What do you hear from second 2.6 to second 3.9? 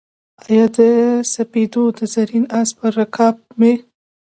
پر رکاب مې